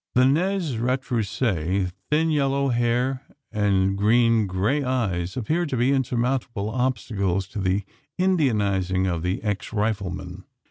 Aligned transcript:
The 0.15 0.25
nez 0.25 0.77
retrousse, 0.77 1.91
thin 2.09 2.31
yellow 2.31 2.69
hair, 2.69 3.21
and 3.51 3.95
green 3.95 4.47
grey 4.47 4.83
eyes 4.83 5.37
appeared 5.37 5.69
to 5.69 5.77
be 5.77 5.91
insurmountable 5.91 6.71
obstacles 6.71 7.47
to 7.49 7.59
the 7.59 7.83
Indianising 8.17 9.05
of 9.05 9.21
the 9.21 9.43
ex 9.43 9.71
rifleman. 9.71 10.45